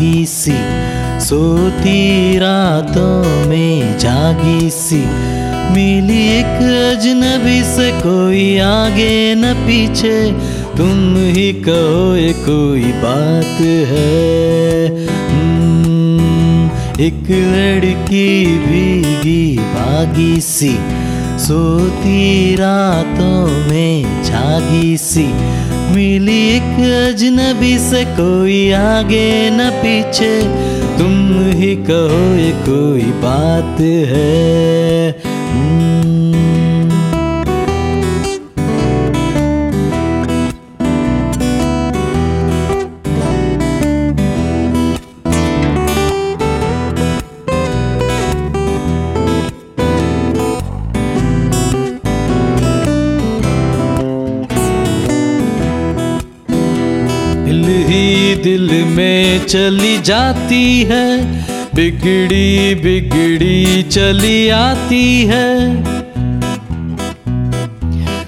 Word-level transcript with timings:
सी 0.00 0.52
सोती 1.20 2.38
रातों 2.38 3.48
में 3.48 3.98
जागी 3.98 4.70
सी 4.70 5.00
मिली 5.72 6.28
एक 6.28 6.60
अजनबी 6.62 7.62
से 7.64 7.90
कोई 7.92 8.58
आगे 8.58 9.34
न 9.34 9.54
पीछे 9.54 10.32
तुम 10.76 11.16
ही 11.16 11.52
कहो 11.52 12.16
ये 12.16 12.32
कोई 12.32 12.92
बात 12.92 13.60
है। 13.90 14.88
हम्म, 15.30 16.70
एक 17.00 17.30
लड़की 17.30 18.46
भीगी 18.66 19.58
भागी 19.58 20.40
सी 20.40 20.76
सोती 21.38 22.54
रातों 22.54 23.46
में 23.46 24.22
जागी 24.22 24.96
सी 24.96 25.26
मिली 25.94 26.38
एक 26.48 26.78
अजनबी 26.88 27.78
से 27.78 28.04
कोई 28.04 28.70
आगे 28.72 29.50
न 29.50 29.70
पीछे। 29.82 30.32
तुम 30.98 31.14
ही 31.52 31.74
कहो 31.90 32.24
ये 32.36 32.50
कोई 32.66 33.10
बात 33.22 33.80
है। 34.10 35.25
दिल 58.36 58.70
में 58.84 59.46
चली 59.46 59.98
जाती 59.98 60.82
है, 60.82 61.06
बिगड़ी 61.74 62.74
बिगड़ी 62.74 63.82
चली 63.82 64.48
आती 64.48 65.24
है। 65.24 65.48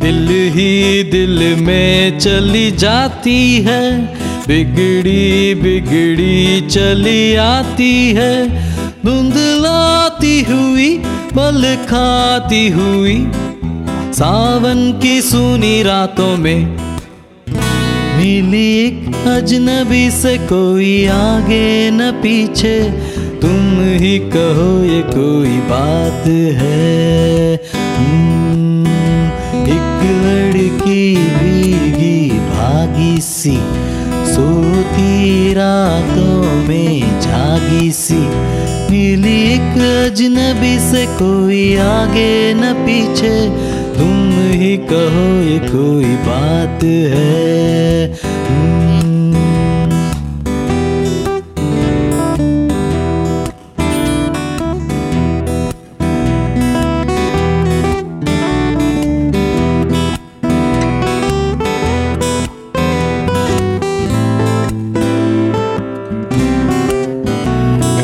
दिल 0.00 0.28
ही 0.54 1.02
दिल 1.02 1.38
में 1.56 2.18
चली 2.18 2.70
जाती 2.70 3.40
है, 3.58 3.82
बिगड़ी 4.46 5.54
बिगड़ी 5.54 6.60
चली 6.68 7.34
आती 7.34 7.94
है। 8.12 8.34
धुंधलाती 9.04 10.40
हुई 10.42 10.90
बल 11.34 11.62
खाती 11.88 12.68
हुई, 12.68 13.16
सावन 14.12 14.80
की 15.02 15.20
सुनी 15.22 15.82
रातों 15.82 16.36
में 16.36 16.89
मिली 18.20 18.66
एक 18.78 19.14
अजनबी 19.26 20.10
से 20.10 20.36
कोई 20.38 21.06
आगे 21.06 21.90
न 21.90 22.10
पीछे 22.22 22.74
तुम 23.40 23.78
ही 24.00 24.18
कहो 24.34 24.66
ये 24.84 25.00
कोई 25.06 25.56
बात 25.70 26.26
है। 26.58 27.54
हम्म, 27.96 28.86
एक 29.76 30.02
लड़की 30.24 31.16
भीगी 31.16 32.38
भागी 32.48 33.20
सी 33.20 33.56
सोती 34.34 35.54
रातों 35.54 36.68
में 36.68 37.20
जागी 37.20 37.90
सी। 37.92 38.22
मिली 38.90 39.36
एक 39.52 39.76
अजनबी 39.80 40.78
से 40.90 41.06
कोई 41.16 41.64
आगे 41.86 42.54
न 42.54 42.72
पीछे 42.84 43.34
तुम 44.00 44.18
ही 44.60 44.76
कहो 44.90 45.24
ये 45.42 45.58
कोई 45.68 46.14
बात 46.26 46.84
है। 47.14 47.28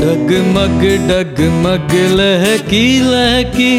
डगमग 0.00 0.82
डगमग 1.08 1.92
लहकी 2.18 2.86
लहकी 3.00 3.72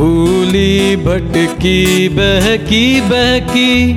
भूली 0.00 0.96
भटकी, 0.96 2.08
बहकी 2.08 3.00
बहकी। 3.00 3.92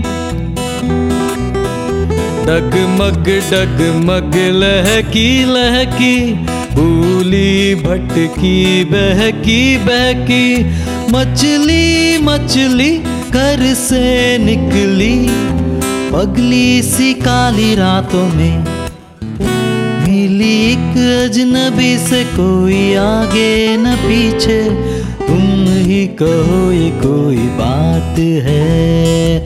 डगमग 2.46 3.24
डगमग, 3.52 4.36
लहकी 4.36 5.46
लहकी। 5.46 6.34
भूली 6.76 7.76
भटकी, 7.76 8.84
बहकी 8.84 9.78
बहकी। 9.78 10.64
मछली 11.12 12.18
मछली, 12.18 12.98
घर 13.32 13.74
से 13.74 14.38
निकली। 14.38 15.28
पगली 16.12 16.82
सी 16.82 17.14
काली 17.14 17.76
रातों 17.76 18.28
में। 18.28 18.66
मिली 20.04 20.72
एक 20.72 20.98
अजनबी 21.32 21.98
से 21.98 22.24
कोई 22.24 22.96
आगे 22.96 23.78
न 23.78 23.96
पीछे। 23.96 24.93
कहो 26.08 26.72
ये 26.72 26.90
कोई 26.90 27.38
बात 27.38 28.20
है। 28.20 29.38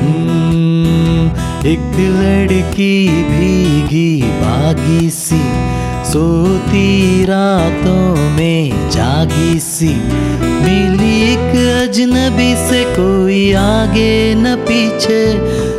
हम्म, 0.00 1.26
एक 1.68 1.98
लड़की 1.98 3.08
भीगी 3.08 4.22
भागी 4.22 5.10
सी 5.10 5.40
सोती 6.12 7.24
रातों 7.24 8.30
में 8.30 8.90
जागी 8.90 9.58
सी। 9.58 9.94
मिली 10.64 11.32
एक 11.32 11.56
अजनबी 11.56 12.54
से 12.56 12.84
कोई 12.84 13.52
आगे 13.52 14.34
न 14.34 14.56
पीछे 14.56 15.34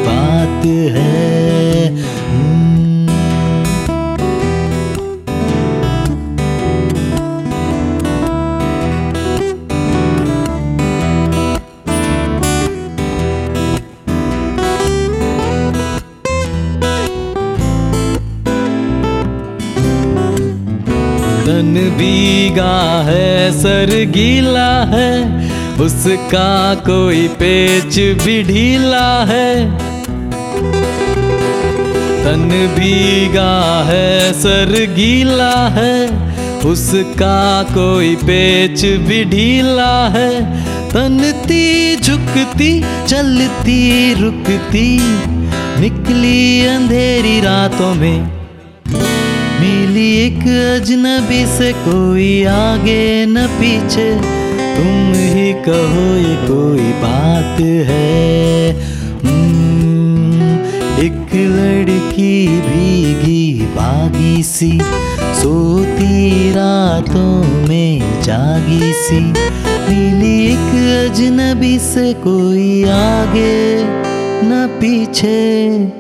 तन 21.49 21.75
भीगा 21.99 23.03
है, 23.03 23.53
सर 23.53 23.91
गीला 24.05 24.85
है, 24.85 25.13
उसका 25.81 26.75
कोई 26.75 27.29
पेच 27.29 27.99
भी 28.25 28.43
ढीला 28.43 29.25
है। 29.25 29.71
तन 32.25 32.75
भीगा 32.79 33.85
है, 33.85 34.33
सर 34.33 34.95
गीला 34.97 35.69
है, 35.69 36.09
उसका 36.65 37.63
कोई 37.63 38.15
पेच 38.17 38.85
भी 38.85 39.25
ढीला 39.25 40.09
है। 40.09 40.31
तनती 40.91 41.97
झुकती, 41.97 42.81
चलती, 43.07 44.15
रुकती, 44.15 44.99
निकली 45.81 46.67
अंधेरी 46.67 47.41
रातों 47.41 47.95
में 47.95 48.38
मिली 49.89 50.27
एक 50.27 50.41
अजनबी 50.83 51.47
से 51.47 51.73
कोई 51.73 52.45
आगे 52.45 53.27
न 53.27 53.47
पीछे। 53.47 54.15
तुम 54.77 55.13
ही 55.15 55.53
कहो 55.53 56.17
ये 56.17 56.37
कोई 56.37 56.81
बात 56.81 57.61
है। 57.61 58.73
हम्म, 59.25 60.43
एक 61.03 61.35
लड़की 61.35 62.49
भीगी 62.49 63.67
भागी 63.77 64.43
सी 64.43 64.81
सोती 65.21 66.51
रातों 66.51 67.69
में 67.69 68.23
जागी 68.23 68.93
सी। 68.93 69.21
मिली 69.89 70.47
एक 70.47 70.69
अजनबी 71.11 71.79
से 71.79 72.13
कोई 72.13 72.85
आगे 72.85 73.83
न 74.45 74.69
पीछे। 74.81 75.98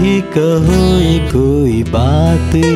ही 0.00 0.20
कहो 0.36 0.82
ये 0.98 1.18
कोई 1.32 1.82
बात 1.92 2.54
है। 2.54 2.72